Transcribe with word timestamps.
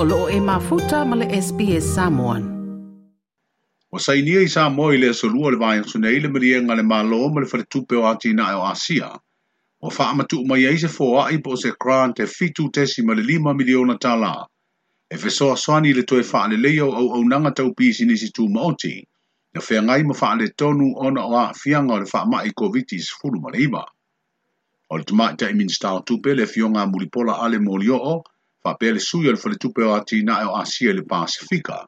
o 0.00 0.04
loo 0.04 0.28
e 0.30 0.40
mafuta 0.40 1.04
ma 1.04 1.16
le 1.16 1.26
SBS 1.26 1.86
Samoan. 1.94 2.42
O 3.90 3.98
sa 3.98 4.14
inia 4.14 4.40
i 4.46 4.48
sa 4.48 4.70
moi 4.70 4.96
le 4.96 5.08
asolua 5.10 5.50
le 5.50 5.58
vai 5.58 5.82
suna 5.82 6.10
ile 6.10 6.28
marienga 6.28 6.74
le 6.78 6.82
malo 6.82 7.28
ma 7.28 7.40
le 7.40 7.46
fale 7.46 7.64
tupe 7.66 7.96
o 7.96 8.06
ati 8.06 8.32
na 8.32 8.44
o 8.58 8.62
Asia. 8.62 9.10
O 9.82 9.90
wha 9.90 10.04
amatu 10.10 10.46
mai 10.46 10.62
eise 10.70 10.88
fo 10.88 11.18
a 11.18 11.32
ipo 11.32 11.56
se 11.56 11.72
kran 11.82 12.14
te 12.14 12.26
fitu 12.26 12.70
tesi 12.70 13.02
ma 13.02 13.12
le 13.14 13.22
lima 13.22 13.54
miliona 13.54 13.98
tala. 13.98 14.46
E 15.10 15.16
fe 15.16 15.30
soa 15.30 15.56
swani 15.56 15.92
le 15.92 16.02
toe 16.02 16.22
wha 16.32 16.46
le 16.46 16.56
leo 16.56 16.94
au 16.94 17.08
au 17.14 17.24
nanga 17.24 17.50
tau 17.50 17.74
pisi 17.74 18.04
nisi 18.06 18.30
tu 18.30 18.48
maoti. 18.48 19.02
Na 19.54 19.60
whea 19.60 19.82
ngai 19.82 20.02
ma 20.06 20.14
wha 20.20 20.34
le 20.38 20.48
tonu 20.48 20.94
ona 21.06 21.26
o 21.26 21.34
a 21.34 21.52
fianga 21.54 21.94
o 21.94 21.98
le 21.98 22.06
wha 22.12 22.24
mai 22.24 22.50
COVID-19 22.60 23.02
fulu 23.18 23.40
ma 23.40 23.50
le 23.50 23.58
iba. 23.66 23.84
O 24.90 24.96
le 24.96 25.04
tumai 25.04 25.36
ta 25.36 25.50
imin 25.50 25.68
stau 25.68 26.04
tupe 26.06 26.34
le 26.38 26.46
fionga 26.46 26.86
mulipola 26.86 27.42
ale 27.42 27.58
molio 27.58 28.22
Whapea 28.68 28.92
le 28.92 29.00
sui 29.00 29.28
o 29.28 29.32
le 29.32 29.38
whaletupe 29.38 29.82
o 29.82 29.94
atina 29.94 30.42
e 30.42 30.44
o 30.44 30.54
Asia 30.54 30.92
le 30.92 31.02
Pasifika, 31.02 31.86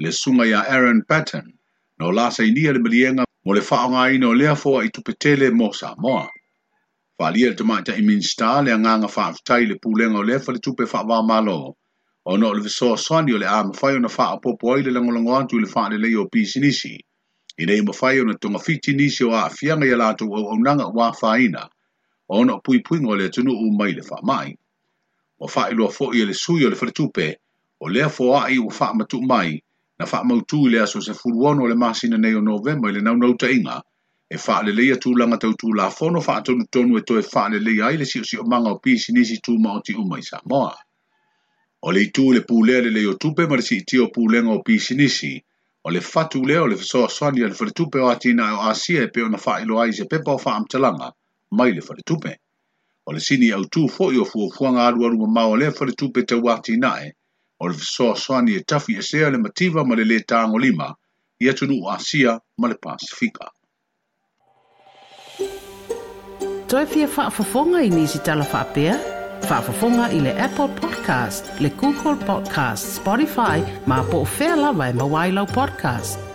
le 0.00 0.10
sunga 0.10 0.44
ia 0.44 0.60
Aaron 0.68 1.02
Patton, 1.08 1.52
no 1.98 2.10
lasa 2.10 2.42
inia 2.42 2.72
le 2.72 2.80
malienga 2.80 3.24
mo 3.44 3.54
le 3.54 3.60
whaonga 3.60 4.12
ino 4.14 4.34
lea 4.34 4.54
fōa 4.54 4.84
i 4.84 4.90
tupetele 4.90 5.52
mo 5.54 5.70
Samoa. 5.72 6.26
Whalia 7.18 7.54
te 7.54 7.62
maita 7.64 7.94
i 7.94 8.02
minsta 8.02 8.60
le 8.64 8.72
anganga 8.72 9.06
whaafitai 9.06 9.68
le 9.68 9.76
pūlenga 9.78 10.18
o 10.18 10.22
lea 10.22 10.38
whaletupe 10.38 10.84
whaavā 10.90 11.22
malo, 11.26 11.76
o 12.26 12.36
no 12.36 12.52
le 12.52 12.60
visoa 12.60 12.98
swani 12.98 13.32
o 13.32 13.38
le 13.38 13.46
amawhai 13.46 13.94
o 13.94 13.98
na 14.02 14.08
whaapopo 14.08 14.74
ai 14.74 14.82
le 14.82 14.90
langolango 14.90 15.38
antu 15.38 15.56
i 15.56 15.62
le 15.62 15.70
whaalelei 15.70 16.16
o 16.16 16.26
pisinisi, 16.26 16.98
i 17.58 17.64
nei 17.66 17.86
mawhai 17.86 18.20
o 18.20 18.24
na 18.24 18.34
tonga 18.34 18.58
fiti 18.58 18.98
nisi 18.98 19.24
o 19.24 19.30
a 19.30 19.48
fianga 19.48 19.86
i 19.86 19.94
a 19.94 20.02
lātou 20.02 20.34
au 20.34 20.50
au 20.50 20.58
nanga 20.58 20.90
wā 20.90 21.12
whaina, 21.22 21.68
o 22.28 22.44
no 22.44 22.58
pui 22.58 22.82
puingo 22.82 23.14
le 23.14 23.30
tunu 23.30 23.54
umai 23.54 23.94
le 23.94 24.02
whaamai. 24.02 24.56
O 25.38 25.46
wha 25.54 25.70
ilo 25.70 25.88
fo 25.88 26.12
i 26.12 26.24
le 26.24 26.34
sui 26.34 26.64
o 26.64 26.70
le 26.70 26.76
whare 26.80 27.36
o 27.80 27.88
lea 27.88 28.08
fo 28.08 28.34
a 28.36 28.48
i 28.50 28.58
o 28.58 28.68
wha 28.78 28.94
matu 28.94 29.20
mai, 29.20 29.60
na 29.98 30.04
wha 30.10 30.24
mautu 30.24 30.66
i 30.66 30.70
le 30.70 30.78
aso 30.80 31.00
se 31.00 31.12
furuano 31.12 31.66
le 31.68 31.74
masina 31.74 32.16
nei 32.16 32.34
o 32.34 32.40
novema 32.40 32.88
i 32.88 32.92
le 32.92 33.02
nau 33.02 33.16
nau 33.16 33.34
ta 33.36 33.48
inga, 33.50 33.82
e 34.34 34.36
wha 34.44 34.62
le 34.62 34.72
leia 34.72 34.96
tū 34.96 35.12
langa 35.18 35.36
tau 35.42 35.52
tū 35.60 35.74
la 35.76 35.90
fono 35.90 36.20
wha 36.26 36.38
atonu 36.40 36.64
tonu 36.72 36.96
e 36.98 37.02
toi 37.02 37.22
wha 37.32 37.48
le 37.52 37.58
leia 37.66 37.92
i 37.92 37.96
le 38.00 38.06
si 38.10 38.20
o 38.20 38.24
si 38.24 38.36
o 38.36 38.44
manga 38.44 38.70
o 38.70 38.78
pisi 38.78 39.12
nisi 39.12 39.36
tū 39.44 39.58
ma 39.58 39.76
o 39.76 39.80
ti 39.80 39.92
umai 39.94 40.22
sa 40.22 40.40
moa. 40.50 40.72
O 41.86 41.92
le 41.92 42.00
itu 42.08 42.32
le 42.32 42.40
pūlea 42.48 42.80
le 42.82 42.90
leo 42.96 43.14
tupe 43.20 43.46
ma 43.46 43.56
le 43.56 43.62
si 43.62 43.76
iti 43.82 43.98
o 43.98 44.08
pūlenga 44.14 44.56
o 44.56 44.62
pisi 44.62 44.96
nisi, 44.96 45.34
o 45.84 45.90
le 45.90 46.00
fatu 46.00 46.44
leo 46.44 46.66
le 46.66 46.76
fisoa 46.80 47.08
swani 47.08 47.44
le 47.44 47.52
whare 47.60 47.76
tupe 47.76 48.00
o 48.00 48.08
atina 48.08 48.54
o 48.56 48.64
asia 48.72 49.04
e 49.04 49.12
pe 49.12 49.28
na 49.28 49.38
wha 49.44 49.60
ilo 49.60 49.80
ai 49.80 49.92
se 49.92 50.04
pepa 50.04 50.32
o 50.32 50.40
wha 50.44 50.56
amtalanga, 50.56 51.12
mai 51.52 51.72
le 51.76 51.82
whare 51.84 52.02
tupe 52.02 52.32
o 53.06 53.12
le 53.12 53.20
sini 53.20 53.52
au 53.52 53.64
tū 53.74 53.88
fo'i 53.96 54.18
o 54.18 54.24
fuafuaga 54.24 54.86
alualu 54.86 55.18
mamao 55.22 55.56
lea 55.56 55.72
faletupe 55.78 56.22
tauātinaʻe 56.30 57.10
o 57.60 57.68
le 57.68 57.74
fesoasoani 57.74 58.56
e 58.58 58.62
tafi 58.70 58.98
esea 59.02 59.30
le 59.30 59.38
mativa 59.38 59.84
ma 59.84 59.94
le 59.94 60.04
lē 60.04 60.18
tagolima 60.30 60.94
ia 61.40 61.52
tunuu 61.54 61.90
asia 61.90 62.40
ma 62.58 62.68
le 62.68 62.74
pasifika. 62.74 63.50
Toe 66.68 66.86
fia 66.86 67.08
faafofoga 67.08 67.82
e 67.82 67.86
i 67.86 67.90
nisi 67.90 68.18
talafa'apea 68.18 68.98
faafofoga 69.48 70.10
i 70.10 70.20
le 70.20 70.32
apple 70.46 70.68
podcast 70.80 71.60
le 71.60 71.70
google 71.80 72.16
podcast 72.26 72.96
spotify 72.98 73.58
ma 73.86 74.02
po 74.10 74.24
o 74.26 74.30
fea 74.36 74.56
lava 74.56 74.88
e 74.90 74.92
mauailau 74.92 75.46
podcast. 75.46 76.25